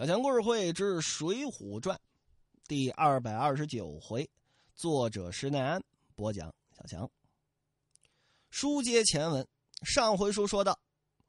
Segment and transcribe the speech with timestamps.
[0.00, 1.94] 小强故事会之《水浒传》
[2.66, 4.26] 第二百二十九回，
[4.74, 5.78] 作者施耐庵
[6.16, 6.50] 播讲。
[6.74, 7.10] 小强，
[8.48, 9.46] 书接前文，
[9.82, 10.80] 上回书说到，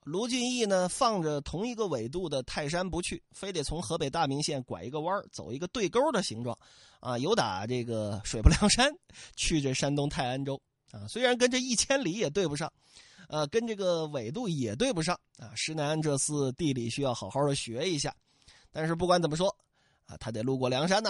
[0.05, 6.57] 卢俊义呢放着同一个纬度的泰山不去，非得从河北大名县拐一个弯走一个对勾的形状，
[7.01, 8.89] 啊，由打这个水泊梁山
[9.35, 10.57] 去这山东泰安州
[10.91, 12.71] 啊，虽然跟这一千里也对不上。
[13.27, 15.51] 呃，跟这个纬度也对不上啊！
[15.55, 18.13] 施耐庵这次地理需要好好的学一下，
[18.71, 19.55] 但是不管怎么说，
[20.05, 21.09] 啊，他得路过梁山呐，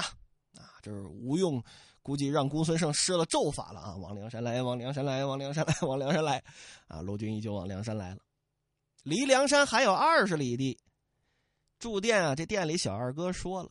[0.57, 1.63] 啊，这是吴用
[2.01, 3.95] 估计让公孙胜施了咒法了啊！
[3.95, 6.43] 往梁山来，往梁山来，往梁山来，往梁山来，
[6.87, 8.21] 啊，卢俊义就往梁山来了。
[9.03, 10.77] 离梁山还有二十里地，
[11.79, 13.69] 住店啊，这店里小二哥说了，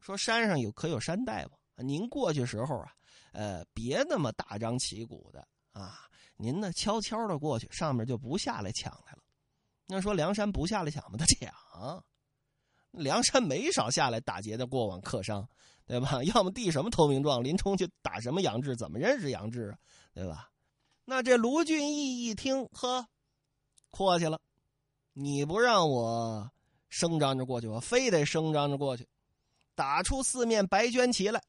[0.00, 2.92] 说山上有可有山大王，您过去时候啊，
[3.32, 6.06] 呃，别那么大张旗鼓的啊。
[6.36, 9.18] 您呢，悄悄的过去，上面就不下来抢来了。
[9.86, 11.16] 那说梁山不下来抢吗？
[11.16, 12.04] 他抢，
[12.92, 15.48] 梁山没少下来打劫的过往客商，
[15.86, 16.22] 对吧？
[16.34, 19.78] 要么递什么投名状，林冲去打什么杨志，怎么认识杨志啊？
[20.14, 20.50] 对吧？
[21.04, 23.06] 那这卢俊义一听，呵，
[23.90, 24.40] 阔气了，
[25.12, 26.50] 你不让我
[26.88, 29.08] 声张着过去，我非得声张着过去，
[29.74, 31.42] 打出四面白绢旗来，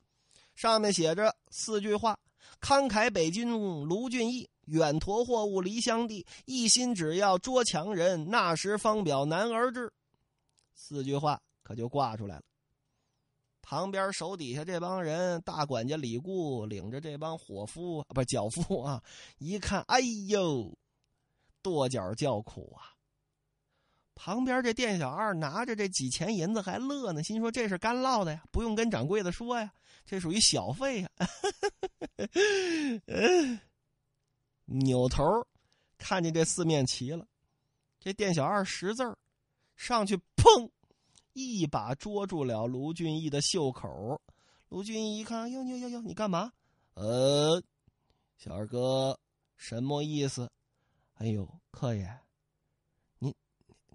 [0.55, 2.17] 上面写着四句话：
[2.59, 4.49] 慷慨北军卢俊义。
[4.67, 9.91] 远驮货物离乡地，一心只要捉强人，那时方表男儿志。
[10.73, 12.43] 四句话可就挂出来了。
[13.61, 19.01] 旁边手底下这帮人，大管家李固领着这帮伙夫啊，不脚夫啊，
[19.37, 20.77] 一看，哎呦，
[21.61, 22.91] 跺脚叫苦啊。
[24.15, 29.73] 旁边这店小二拿着这几钱银子还乐呢，心说这是干落的呀，不用跟掌柜的说呀，
[30.05, 31.09] 这属于小费呀。
[34.65, 35.23] 扭头
[35.97, 37.25] 看见这四面旗了，
[37.99, 39.17] 这店小二识字儿，
[39.75, 40.69] 上去砰，
[41.33, 44.21] 一把捉住了卢俊义的袖口。
[44.69, 46.51] 卢俊义一看，哟哟哟哟，你干嘛？
[46.95, 47.61] 呃，
[48.37, 49.19] 小二哥，
[49.55, 50.49] 什么意思？
[51.15, 52.19] 哎呦，客爷，
[53.19, 53.33] 您，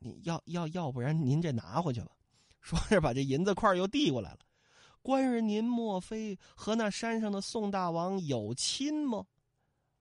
[0.00, 2.12] 你要要要不然您这拿回去吧。
[2.60, 4.38] 说着把这银子块又递过来了。
[5.00, 9.24] 官人，您莫非和那山上的宋大王有亲吗？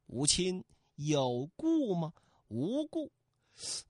[0.07, 0.63] 无亲
[0.95, 2.13] 有故吗？
[2.49, 3.11] 无故，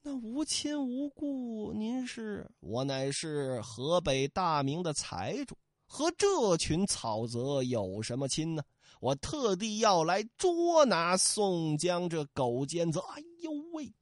[0.01, 8.63] 那无亲无故，您是我乃是河北大名的财主，和这群草泽有什么亲呢？
[8.99, 12.99] 我特地要来捉拿宋江这狗奸贼。
[13.13, 13.93] 哎呦喂！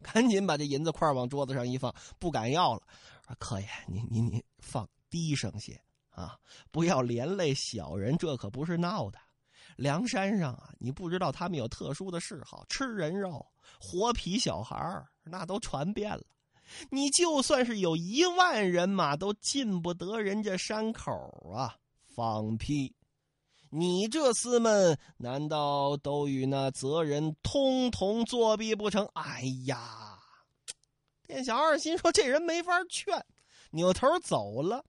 [0.00, 2.82] 赶紧把这银子块往桌子上一放，不敢要了。
[3.38, 5.80] 客爷，您您您放低声些
[6.10, 6.38] 啊，
[6.70, 9.18] 不要连累小人，这可不是闹的。
[9.76, 13.44] 梁山上啊，你不知道他们有特殊的嗜好，吃人肉、
[13.80, 14.76] 活皮小孩
[15.22, 16.22] 那都传遍了。
[16.90, 21.12] 你就算是有一万人马，都进不得人家山口
[21.54, 21.76] 啊！
[22.06, 22.94] 放屁！
[23.68, 29.04] 你这厮们难道都与那贼人通同作弊不成？
[29.14, 30.18] 哎呀！
[31.26, 33.24] 店小二心说这人没法劝，
[33.72, 34.84] 扭头走了。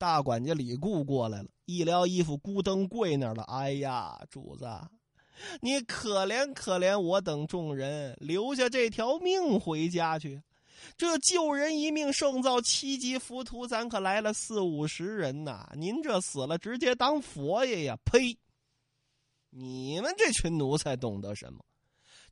[0.00, 3.42] 大管家李固过来了，一撩衣服，咕噔跪那儿了。
[3.42, 4.66] 哎呀，主子，
[5.60, 10.42] 你可怜可怜我等众人，留下这条命回家去。
[10.96, 15.70] 这救人一命胜造七级浮屠，咱可来了四五十人呐。
[15.76, 17.98] 您这死了，直接当佛爷呀！
[18.06, 18.38] 呸！
[19.50, 21.62] 你们这群奴才懂得什么？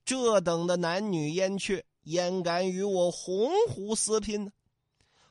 [0.06, 4.52] 这等的男女燕雀，焉敢与我鸿鹄私拼呢？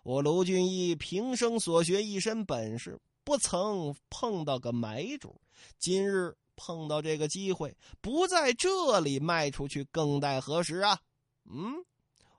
[0.07, 5.35] 我卢俊义平生所学一身本事，不曾碰到个买主。
[5.77, 10.97] 今日碰到这个机会，不在这里卖出去，更待何时啊？
[11.43, 11.83] 嗯，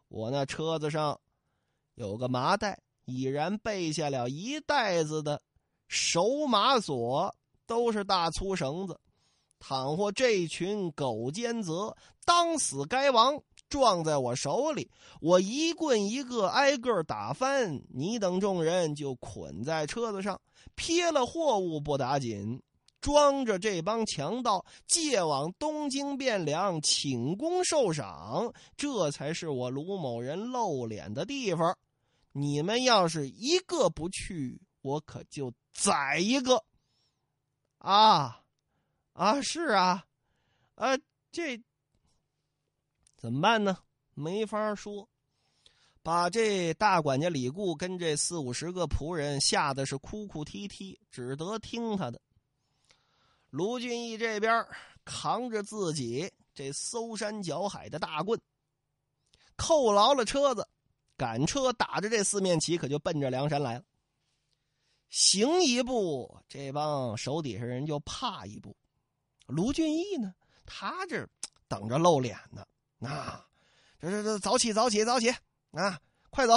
[0.08, 1.20] 我那车子上
[1.96, 5.42] 有个麻袋，已然备下了一袋子的
[5.88, 7.36] 手马锁，
[7.66, 8.98] 都是大粗绳子。
[9.58, 11.70] 倘或这群狗奸贼
[12.24, 13.38] 当死该亡。
[13.68, 14.90] 撞在我手里，
[15.20, 20.40] 我一棍一个挨个打翻，你等众人就捆在车子上，
[20.74, 22.62] 撇了货物不打紧，
[23.00, 31.76] 装着这帮强盗，借往东京汴梁请功受赏，这才是我卢某人露脸的地方。
[32.32, 36.64] 你们要是一个不去，我可就宰一个。
[37.78, 38.42] 啊，
[39.12, 40.04] 啊，是啊，
[40.74, 40.96] 啊，
[41.30, 41.60] 这。
[43.18, 43.76] 怎么办呢？
[44.14, 45.08] 没法说，
[46.04, 52.20] 把这大管家李固跟这四五十个仆人吓得是哭哭啼啼，只得听他的。
[53.50, 54.64] 卢俊义这边
[55.04, 58.40] 扛着自己这搜山剿海的大棍，
[59.56, 60.68] 扣牢了车子，
[61.16, 63.84] 赶车打着这四面旗，可就奔着梁山来了。
[65.08, 68.76] 行一步，这帮手底下人就怕一步。
[69.46, 70.32] 卢俊义呢，
[70.64, 71.28] 他这
[71.66, 72.64] 等着露脸呢。
[73.00, 73.46] 啊，
[74.00, 75.30] 这这这，早起早起早起
[75.72, 76.00] 啊，
[76.30, 76.54] 快走！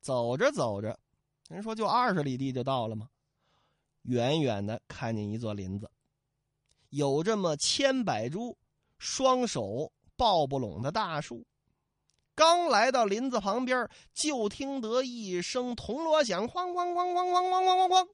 [0.00, 0.98] 走着走着，
[1.48, 3.08] 人说就二十里地就到了吗？
[4.02, 5.90] 远远的看见一座林子，
[6.90, 8.58] 有这么千百株
[8.98, 11.46] 双手抱不拢的大树。
[12.34, 18.08] 刚来到林子旁边，就听得一声铜锣响，哐哐哐哐哐哐哐哐哐，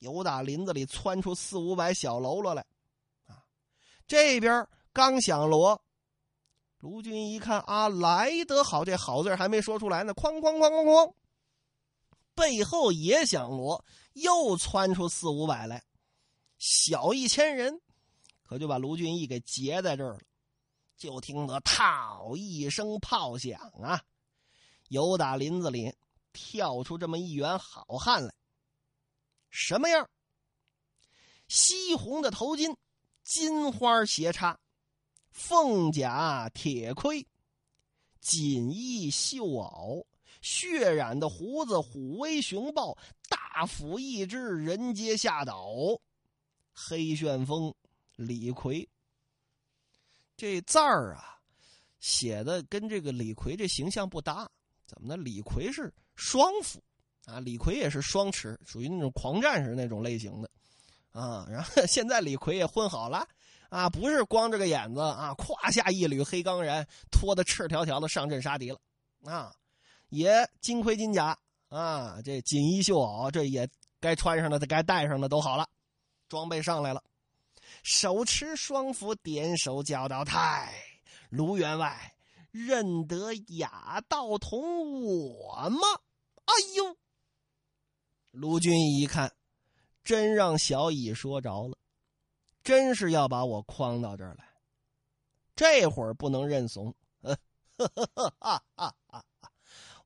[0.00, 2.66] 由打林子里窜出四五百小喽啰来。
[3.26, 3.44] 啊，
[4.08, 5.82] 这边刚响锣，
[6.78, 11.14] 卢俊一看啊，来得好，这好字还没说出来呢，哐哐哐哐哐，
[12.34, 13.84] 背后也响锣。
[14.14, 15.84] 又窜出四五百来，
[16.58, 17.80] 小一千人，
[18.42, 20.20] 可就把卢俊义给截在这儿了。
[20.96, 24.02] 就听得“套”一声炮响啊，
[24.88, 25.94] 由打林子里
[26.32, 28.34] 跳出这么一员好汉来。
[29.48, 30.10] 什么样？
[31.46, 32.76] 西红的头巾，
[33.22, 34.58] 金花斜插，
[35.30, 37.26] 凤甲铁盔，
[38.20, 40.04] 锦衣绣袄。
[40.42, 42.96] 血染的胡子，虎威熊豹，
[43.28, 45.70] 大斧一只，人皆吓倒。
[46.72, 47.74] 黑旋风
[48.16, 48.88] 李逵，
[50.38, 51.38] 这字儿啊，
[51.98, 54.50] 写的跟这个李逵这形象不搭。
[54.86, 55.22] 怎么呢？
[55.22, 56.82] 李逵是双斧
[57.26, 60.50] 啊，李逵也是双持，属于那种狂战士那种类型的
[61.12, 61.46] 啊。
[61.50, 63.28] 然后现在李逵也混好了
[63.70, 68.78] 啊，不是光着个眼子啊，胯下一缕黑钢髯，拖得赤条条的上阵杀敌了
[69.24, 69.54] 啊。
[70.08, 71.38] 也金盔金甲
[71.68, 73.68] 啊，这锦衣绣袄，这也
[74.00, 75.68] 该穿上的、该戴上的都好了，
[76.28, 77.02] 装备上来了。
[77.84, 80.74] 手持双斧，点手叫道：“太
[81.28, 82.12] 卢员外
[82.50, 85.78] 认得雅道同我吗？”
[86.44, 86.96] 哎呦，
[88.32, 89.32] 卢俊义一看，
[90.02, 91.78] 真让小乙说着了，
[92.62, 94.44] 真是要把我诓到这儿来，
[95.56, 96.94] 这会儿不能认怂。
[97.22, 97.36] 呵
[97.76, 99.24] 呵哈哈哈。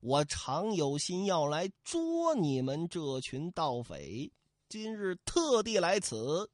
[0.01, 4.31] 我常有心要来捉你们这群盗匪，
[4.69, 6.49] 今日特地来此。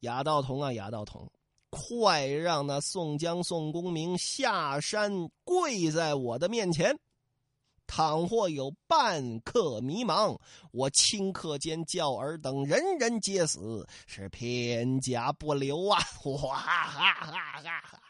[0.00, 1.30] 雅道童啊，雅道童，
[1.68, 6.98] 快让那宋江、宋公明下山跪在我的面前。
[7.86, 10.38] 倘或有半刻迷茫，
[10.72, 15.98] 我顷刻间叫尔等人人皆死，是片甲不留啊！
[16.24, 18.02] 哇哈哈哈哈！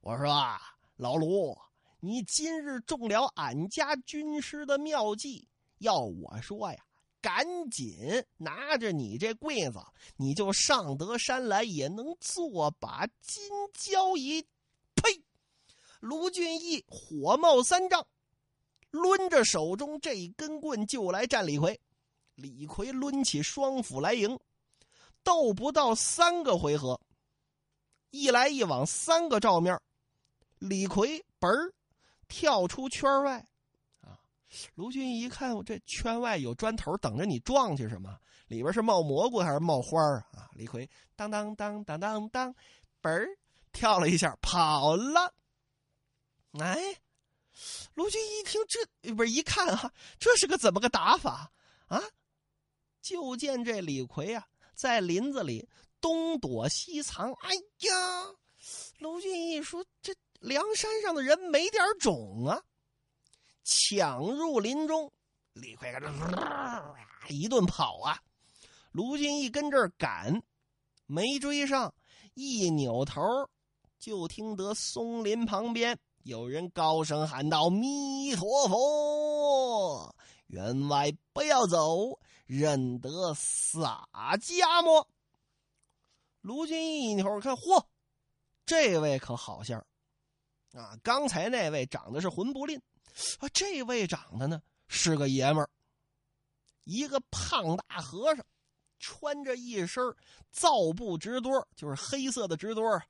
[0.00, 0.60] 我说啊
[0.96, 1.56] 老卢。
[2.04, 5.46] 你今日中了俺家军师的妙计，
[5.78, 6.78] 要我说呀，
[7.20, 7.96] 赶紧
[8.38, 9.78] 拿着你这柜子，
[10.16, 14.42] 你就上得山来，也能做把金交椅。
[14.96, 15.22] 呸！
[16.00, 18.04] 卢俊义火冒三丈，
[18.92, 21.80] 抡着手中这一根棍就来战李逵。
[22.36, 24.38] 李逵抡起双斧来迎，
[25.24, 27.00] 斗不到三个回合，
[28.10, 29.76] 一来一往三个照面，
[30.60, 31.72] 李逵嘣儿。
[32.28, 33.46] 跳出圈外，
[34.00, 34.16] 啊！
[34.74, 38.18] 卢俊义一看，这圈外有砖头等着你撞去，什么？
[38.46, 40.48] 里边是冒蘑菇还是冒花啊？
[40.54, 42.54] 李逵当当当当当当，
[43.02, 43.28] 嘣儿
[43.70, 45.34] 跳了一下跑了。
[46.58, 46.78] 哎，
[47.94, 51.50] 卢俊义一听这不是一看哈，这是个怎么个打法
[51.88, 52.02] 啊？
[53.00, 55.68] 就见这李逵啊，在林子里
[56.00, 57.32] 东躲西藏。
[57.34, 57.54] 哎
[57.88, 58.34] 呀，
[58.98, 60.14] 卢俊义说这。
[60.42, 62.60] 梁山上的人没点种啊！
[63.62, 65.12] 抢入林中，
[65.52, 66.96] 李逵跟着
[67.28, 68.20] 一顿跑啊！
[68.90, 70.42] 卢俊义跟这儿赶，
[71.06, 71.94] 没追上，
[72.34, 73.22] 一扭头
[74.00, 80.14] 就听得松林旁边有人高声喊道：“弥陀佛，
[80.46, 85.08] 员外不要走，认得洒家么？”
[86.42, 87.84] 卢俊义一扭看，嚯，
[88.64, 89.84] 这位可好相
[90.74, 92.80] 啊，刚才那位长得是浑不吝，
[93.40, 95.70] 啊，这位长得呢是个爷们儿，
[96.84, 98.44] 一个胖大和尚，
[98.98, 100.02] 穿着一身
[100.52, 103.02] 皂布直裰，就是黑色的直裰，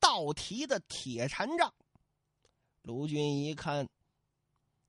[0.00, 1.72] 倒提的铁禅杖。
[2.82, 3.86] 卢俊一看。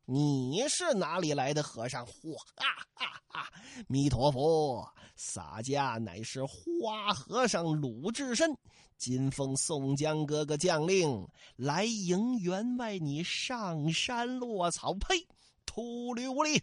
[0.05, 2.05] 你是哪里来的和尚？
[2.05, 3.49] 嚯哈哈哈！
[3.87, 4.85] 弥陀佛，
[5.15, 8.57] 洒家乃是花和尚鲁智深，
[8.97, 14.93] 今奉宋江哥哥将令来迎员外你上山落草。
[14.95, 15.25] 呸！
[15.65, 16.61] 秃驴无礼！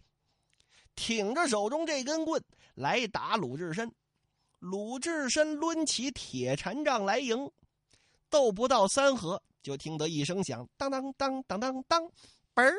[0.94, 2.44] 挺着手中这根棍
[2.74, 3.90] 来打鲁智深。
[4.58, 7.50] 鲁智深抡起铁禅杖来迎，
[8.30, 12.02] 斗不到三合，就听得一声响，当当当当当当，
[12.54, 12.74] 嘣儿，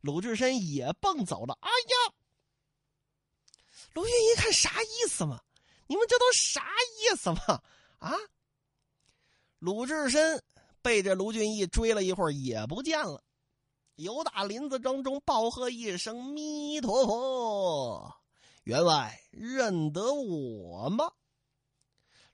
[0.00, 1.56] 鲁智深也蹦走了。
[1.60, 2.14] 哎呀！
[3.92, 5.40] 卢俊一看啥意思嘛？
[5.86, 6.62] 你们这都啥
[7.00, 7.62] 意思嘛？
[7.98, 8.12] 啊！
[9.58, 10.42] 鲁智深
[10.82, 13.22] 背着卢俊义追了一会儿，也不见了。
[13.94, 18.14] 由打林子当中暴喝一声“弥陀佛”，
[18.64, 21.10] 员外认得我吗？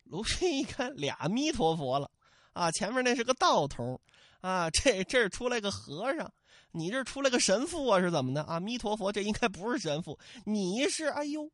[0.03, 2.11] 卢俊一看俩弥陀佛了，
[2.53, 4.01] 啊，前面那是个道童，
[4.41, 6.33] 啊，这这出来个和尚，
[6.71, 8.59] 你这出来个神父啊，是怎么的啊？
[8.61, 11.07] 弥陀佛，这应该不是神父，你是？
[11.07, 11.51] 哎呦，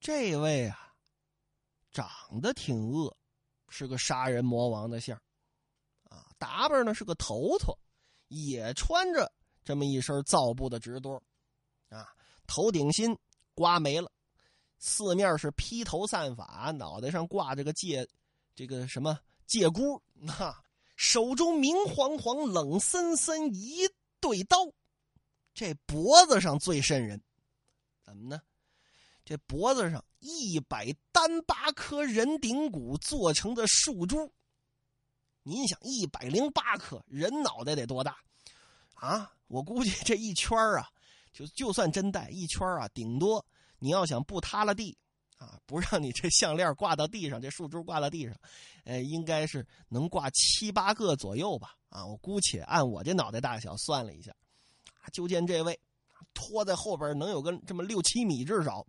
[0.00, 0.94] 这位啊，
[1.92, 2.08] 长
[2.40, 3.16] 得挺恶，
[3.68, 5.16] 是个杀人魔王的相
[6.10, 7.78] 啊，打扮呢是个头陀。
[8.28, 9.30] 也穿着
[9.64, 11.20] 这么一身皂布的直裰，
[11.88, 12.08] 啊，
[12.48, 13.16] 头顶心
[13.54, 14.10] 刮没了，
[14.78, 18.04] 四面是披头散发，脑袋上挂着个戒，
[18.52, 20.02] 这个什么借箍，
[20.38, 20.62] 啊，
[20.96, 23.88] 手中明晃晃、冷森森一
[24.20, 24.56] 对刀，
[25.52, 27.22] 这脖子上最瘆人，
[28.04, 28.40] 怎么呢？
[29.24, 34.32] 这脖子上一百单八颗人顶骨做成的树珠。
[35.42, 38.18] 您想，一百零八颗人脑袋得多大？
[38.94, 40.88] 啊，我估计这一圈啊，
[41.32, 43.44] 就就算真戴一圈啊，顶多
[43.78, 44.96] 你要想不塌了地，
[45.44, 48.34] 啊，不让你这项链挂到地上，这树珠挂到地上，
[48.84, 51.74] 呃，应该是能挂七八个左右吧？
[51.90, 54.34] 啊，我姑且按我这脑袋大小算了一下，
[55.12, 55.78] 就见这位
[56.32, 58.86] 拖在后边能有个这么六七米至少，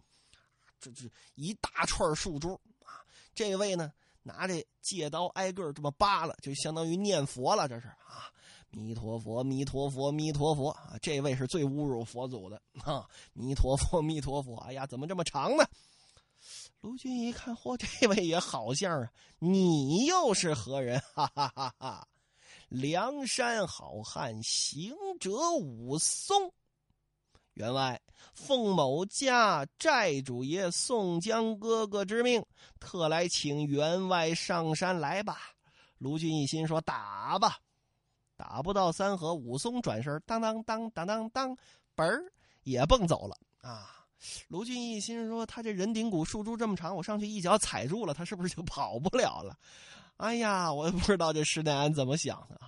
[0.80, 3.92] 这这一大串树珠啊，这位呢？
[4.28, 7.68] 拿这戒刀挨个这么扒了，就相当于念佛了。
[7.68, 8.26] 这是啊，
[8.72, 10.96] 弥陀佛，弥陀佛，弥陀佛啊！
[11.00, 13.08] 这位是最侮辱佛祖的啊！
[13.34, 14.56] 弥陀佛，弥陀佛！
[14.62, 15.64] 哎呀，怎么这么长呢？
[16.86, 19.12] 卢俊一看，嚯，这位也好像啊！
[19.42, 21.02] 你又是何人？
[21.16, 22.08] 哈哈哈哈！
[22.70, 26.54] 梁山好汉，行者武松。
[27.56, 28.00] 员外，
[28.36, 32.46] 奉某家寨主爷宋江哥哥之命，
[32.80, 35.40] 特来请员外上山来吧。
[35.98, 37.58] 卢俊一心说：“打吧，
[38.38, 41.58] 打不到三合。”武松转身，当当当当当当，
[41.96, 44.05] 嘣儿也蹦走了啊！
[44.48, 49.58] 卢俊义心说：“他这人顶骨树柱这么长，我上去一脚踩住了，他是不是就跑不了了？”
[50.18, 52.60] 哎呀，我也不知道这施耐庵怎么想的！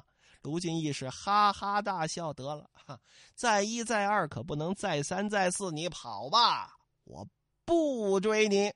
[0.42, 3.00] 卢俊义是哈哈大笑，得了，哈
[3.36, 6.76] 再一再二，可不能再三再四，你跑吧，
[7.06, 7.28] 我
[7.66, 8.72] 不追你。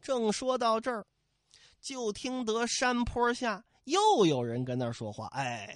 [0.00, 1.04] 正说到这儿，
[1.80, 5.68] 就听得山坡下又有人跟那儿说话：“哎，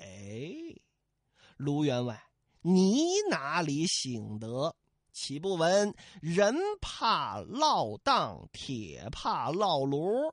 [1.57, 2.23] 卢员外，
[2.61, 4.75] 你哪里醒得？
[5.13, 10.33] 岂不闻人怕落当，铁怕烙炉？”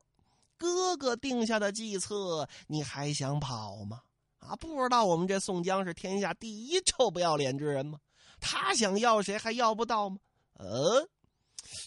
[0.58, 4.02] 哥哥定下的计策，你还想跑吗？
[4.40, 8.00] 啊，不知道我们这宋江是天下第一臭不要脸之人吗？
[8.42, 10.18] 他想要谁还要不到吗？
[10.54, 11.08] 呃，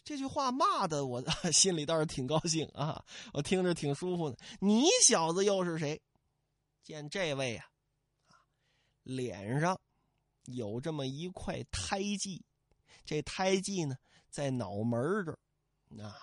[0.05, 1.23] 这句话骂的我
[1.53, 4.37] 心里倒是挺高兴啊，我听着挺舒服的。
[4.61, 6.01] 你小子又是谁？
[6.83, 7.67] 见这位啊，
[9.03, 9.79] 脸上
[10.45, 12.45] 有这么一块胎记，
[13.05, 13.97] 这胎记呢
[14.31, 15.39] 在脑门这儿，
[16.05, 16.17] 啊。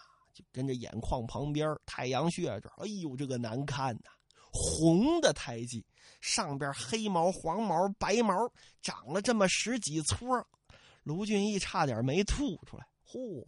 [0.53, 4.09] 跟着眼眶旁边太阳穴这儿，哎呦，这个难看呐！
[4.53, 5.85] 红的胎记，
[6.21, 8.49] 上边黑毛、黄毛、白毛，
[8.81, 10.25] 长了这么十几撮。
[11.03, 12.87] 卢俊义差点没吐出来。
[13.05, 13.45] 嚯，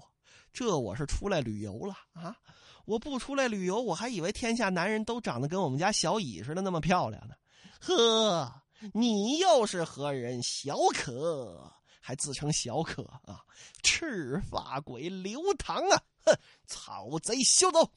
[0.52, 2.36] 这我是出来旅游了啊！
[2.84, 7.34] 我不出来旅游，我还以为天下男人都长得跟我们家小乙似的那么漂亮呢。
[7.80, 8.54] 呵，
[8.94, 10.44] 你又是何人？
[10.44, 11.72] 小可。
[12.04, 13.46] 还自称小可啊！
[13.84, 16.04] 赤发鬼刘唐啊！
[16.26, 17.90] 哼，草贼休走！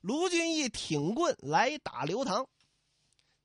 [0.00, 2.46] 卢俊义挺棍来打刘唐，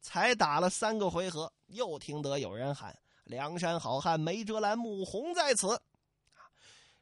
[0.02, 5.82] 才打了三个回合，又听得有人喊：“梁山好汉梅哲兰、穆弘在此！”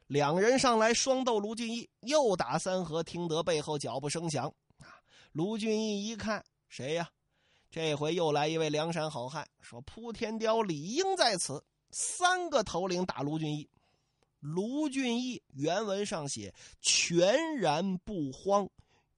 [0.08, 4.46] 两人上来双斗卢俊义，又打三合，听得背后脚步声响
[4.78, 4.88] 啊！
[5.32, 7.10] 卢俊义一看，谁呀？
[7.70, 11.62] 这回又来一位梁山好汉，说：“扑天雕李应在此。”
[11.94, 13.70] 三个头领打卢俊义，
[14.40, 18.68] 卢俊义原文上写全然不慌，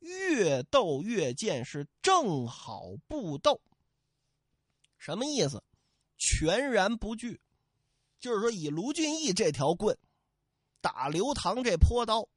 [0.01, 3.59] 越斗越见是正好不斗。
[4.99, 5.65] 什么意思？
[6.19, 7.41] 全然不惧，
[8.21, 9.97] 就是说以卢俊义这条棍
[10.83, 12.29] 打刘唐这泼刀，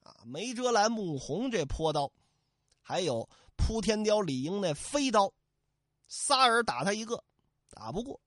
[0.00, 2.12] 啊，梅遮兰、穆弘这泼刀，
[2.82, 3.26] 还有
[3.56, 5.32] 扑天雕李应那飞刀，
[6.08, 7.24] 仨人打他一个，
[7.70, 8.20] 打不过。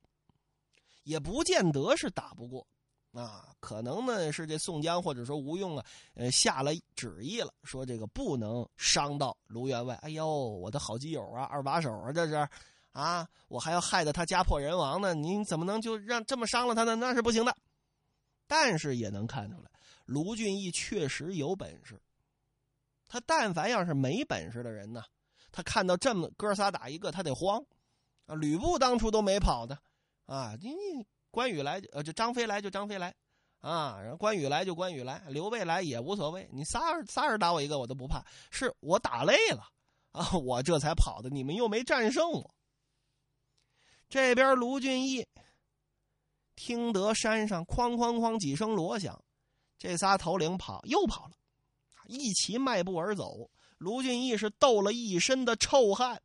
[1.05, 2.67] 也不见得是打不过，
[3.13, 5.85] 啊，可能呢是这宋江或者说吴用啊，
[6.15, 9.95] 呃，下了旨意了，说这个不能伤到卢员外。
[10.01, 12.49] 哎呦，我的好基友啊，二把手啊，这是，
[12.91, 16.95] 啊，我还要害得他家破人亡呢，您怎么能就让这么伤了他呢？
[16.95, 17.55] 那是不行的。
[18.47, 19.69] 但是也能看出来，
[20.05, 22.01] 卢俊义确实有本事。
[23.07, 25.03] 他但凡要是没本事的人呢，
[25.51, 27.63] 他看到这么哥仨打一个，他得慌。
[28.25, 29.77] 啊，吕布当初都没跑的，
[30.25, 31.05] 啊，你你。
[31.31, 33.13] 关羽来，呃，就张飞来就张飞来，
[33.59, 39.67] 啊，然后关羽来就关羽来，刘备来也无所谓，你仨仨人打我一个我都不怕，是我打累了
[40.13, 42.55] 啊，我这才跑的，你们又没战胜我。
[44.07, 45.27] 这边卢俊义
[46.55, 49.21] 听得山上哐哐哐几声锣响，
[49.77, 51.33] 这仨头领跑又跑了，
[52.05, 53.51] 一齐迈步而走。
[53.77, 56.21] 卢俊义是斗了一身的臭汗，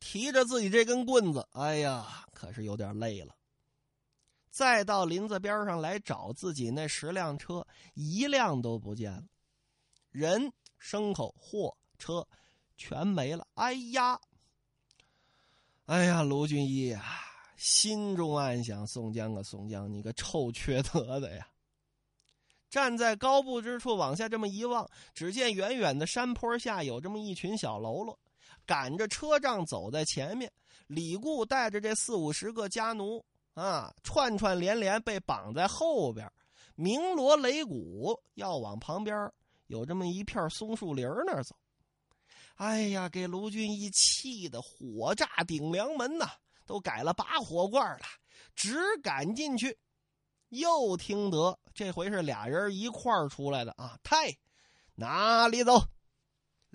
[0.00, 3.34] 提着自己这根棍子，哎呀，可是有点累了。
[4.50, 9.24] 再到林子边上来找自己那十辆车，一辆都不见了，
[10.10, 12.26] 人、牲口、货车
[12.76, 13.46] 全没了。
[13.54, 14.20] 哎呀，
[15.86, 17.02] 哎呀，卢俊义啊，
[17.56, 21.48] 心中暗想：宋江啊，宋江，你个臭缺德的呀！
[22.70, 28.18] 站在高步之处往下这么一望，只见远远的山坡下有这么一群小喽啰，
[28.66, 30.50] 赶着车仗走在前面，
[30.86, 33.24] 李固带着这四五十个家奴。
[33.54, 36.28] 啊，串串连连被绑在后边，
[36.74, 39.30] 鸣锣擂鼓，要往旁边
[39.68, 41.54] 有这么一片松树林那儿走。
[42.56, 46.26] 哎呀，给卢俊义气的火炸顶梁门呐，
[46.66, 48.04] 都改了拔火罐了，
[48.56, 49.78] 只赶进去。
[50.48, 53.96] 又听得这回是俩人一块儿出来的啊！
[54.02, 54.36] 太，
[54.96, 55.80] 哪里走？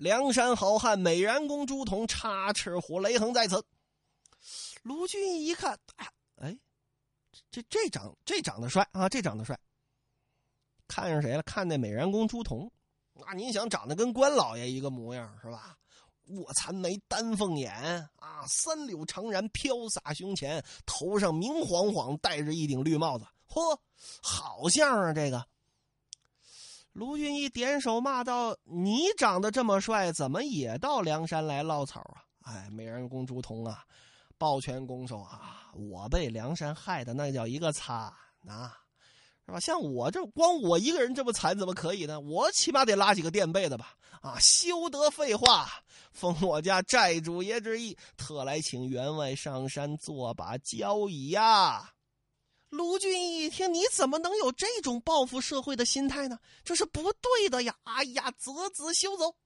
[0.00, 3.62] 梁山好汉美髯公朱仝插翅虎雷横在此。
[4.82, 5.78] 卢俊义一看，
[6.36, 6.56] 哎。
[7.50, 9.10] 这这长这长得帅啊！
[9.10, 9.58] 这长得帅，
[10.88, 11.42] 看上谁了？
[11.42, 12.70] 看那美髯公朱仝，
[13.12, 15.76] 那您想长得跟关老爷一个模样是吧？
[16.28, 17.70] 卧蚕眉，丹凤眼
[18.16, 23.78] 啊，三绺长髯飘洒胸前，头上明晃晃戴着一顶绿帽子，嚯，
[24.22, 25.12] 好像啊！
[25.12, 25.46] 这个
[27.00, 33.82] 卢俊义点手骂道：“你长得这么帅，怎么也到梁山来捞草啊？”哎，美髯公朱仝啊！
[34.36, 35.70] 抱拳拱手啊！
[35.72, 38.70] 我被梁山害的那叫一个惨呐，
[39.46, 39.58] 是吧？
[39.60, 42.20] 像我这光我一个人这么惨，怎么可以呢？
[42.20, 43.94] 我起码得拉几个垫背的吧？
[44.20, 45.70] 啊，休得废话！
[46.12, 51.92] 奉我家寨主爷之意，特来请员外上山做把交椅呀！
[52.70, 56.38] 卢俊义一听，你怎么能有这种报复社会的心态呢？
[56.64, 57.76] 这是不对的呀！
[57.82, 59.36] 哎呀，择子休走。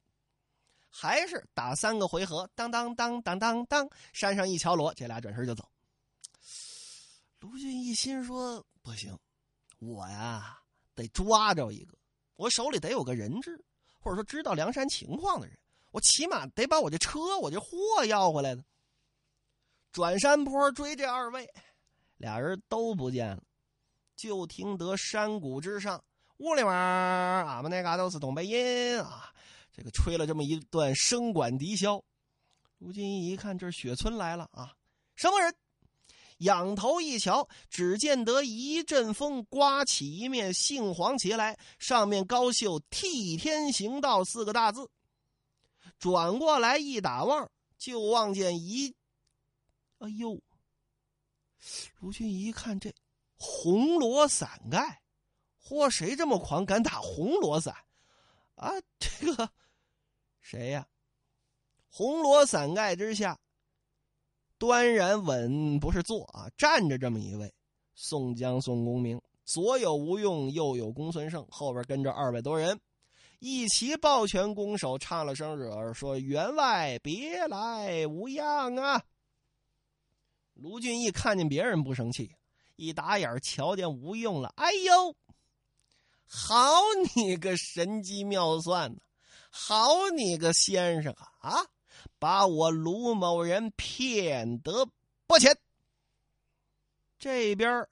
[0.91, 5.69] 还是打三个回合，当当当当当当，山上一敲锣，这俩转身就走。
[7.41, 9.19] 卢俊义心说：“不行，
[9.79, 10.59] 我呀
[10.95, 11.97] 得抓着一个，
[12.37, 13.63] 我手里得有个人质，
[13.99, 15.59] 或者说知道梁山情况的人，
[15.91, 18.65] 我起码得把我这车、我这货要回来的。”
[19.93, 21.49] 转山坡追这二位，
[22.16, 23.42] 俩人都不见了，
[24.16, 26.03] 就听得山谷之上，
[26.38, 29.33] 屋里面俺们那嘎都是东北音啊。
[29.72, 32.00] 这个吹了这么一段声管笛箫，
[32.79, 34.72] 卢俊义一看，这雪村来了啊！
[35.16, 35.53] 什么人？
[36.38, 44.88] 仰头一瞧，只见得一阵风刮起一面杏黄旗来，上面高绣“替天行道”四个大字。
[45.98, 48.94] 转过来一打望，就望见一，
[49.98, 50.40] 哎呦！
[52.00, 52.92] 卢俊一看，这
[53.37, 55.03] 红罗伞盖，
[55.62, 57.74] 嚯，谁这么狂，敢打红罗伞？
[58.57, 59.50] 啊，这个。
[60.40, 60.87] 谁呀？
[61.88, 63.38] 红罗伞盖之下，
[64.59, 67.55] 端然稳不是坐啊，站着这么一位
[67.94, 72.79] 宋江宋公明，左有吴用，右有公孙胜，后边跟着二百多人，
[73.38, 79.03] 一齐抱拳拱手，唱了声惹，说：“员外别来无恙啊！”
[80.55, 82.35] 卢俊义看见别人不生气，
[82.77, 85.14] 一打眼瞧见吴用了，哎呦，
[86.27, 86.81] 好
[87.14, 88.95] 你个神机妙算！
[89.51, 91.51] 好你个先生啊！
[91.51, 91.67] 啊，
[92.19, 94.88] 把我卢某人骗得
[95.27, 95.57] 不浅。
[97.19, 97.87] 这边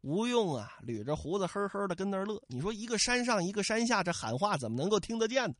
[0.00, 2.40] 吴用啊，捋着胡子，呵呵的跟那儿乐。
[2.46, 5.54] 你说一个山上，一个山下，这喊话怎么能够听得见呢？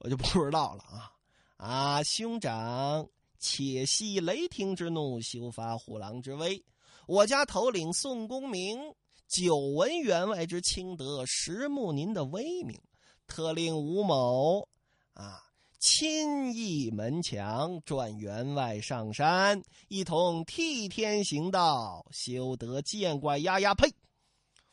[0.00, 1.12] 我就不知道了啊！
[1.56, 3.06] 啊，兄长，
[3.38, 6.64] 且息雷霆之怒，休发虎狼之威。
[7.06, 8.78] 我家头领宋公明
[9.26, 12.80] 久闻员外之清德，实慕您的威名，
[13.26, 14.68] 特令吴某。
[15.14, 15.42] 啊！
[15.80, 23.38] 亲倚门墙，转员外上山，一同替天行道，休得见怪。
[23.38, 23.88] 丫丫呸！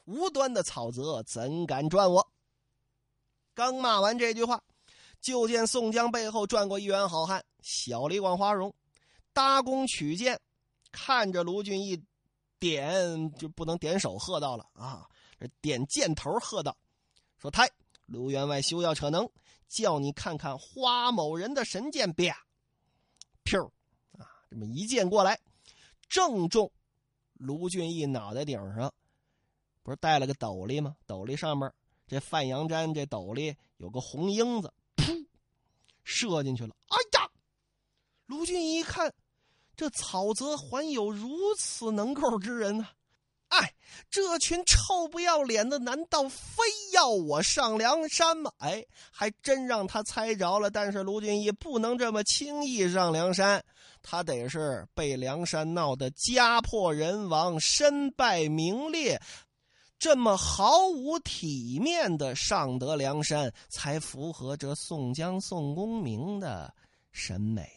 [0.06, 2.32] 无端的草泽怎敢转我？
[3.54, 4.64] 刚骂完这句话，
[5.26, 8.72] 就见宋江背后转过一员好汉，小李广花荣，
[9.34, 10.40] 搭弓取箭，
[10.92, 12.00] 看着卢俊义，
[12.60, 15.10] 点就不能点手，喝道了啊！
[15.62, 16.78] 点箭头，喝道
[17.42, 17.68] ：“说太
[18.06, 19.28] 卢员外休要逞能，
[19.68, 22.46] 叫你看看花某人的神箭！”啪，
[23.46, 23.66] 噗，
[24.20, 25.40] 啊，这么一箭过来，
[26.08, 26.72] 正中
[27.34, 28.94] 卢俊义脑袋顶上，
[29.82, 30.96] 不是带了个斗笠吗？
[31.08, 31.74] 斗笠上面。
[32.06, 34.72] 这范阳毡这斗笠有个红缨子，
[36.06, 36.74] 射进去了。
[36.88, 37.30] 哎呀！
[38.28, 39.14] 卢俊义一看，
[39.76, 42.88] 这草泽还有如此能够之人呢！
[43.50, 43.72] 哎，
[44.10, 48.52] 这群臭不要脸的，难道非要我上梁山吗？
[48.58, 50.72] 哎，还真让他猜着了。
[50.72, 53.64] 但是卢俊义不能这么轻易上梁山，
[54.02, 59.22] 他得是被梁山闹得家破人亡、身败名裂。
[59.98, 66.74] 这么毫无体面的上得梁山，才符合这宋江、宋公明的
[67.12, 67.75] 审美。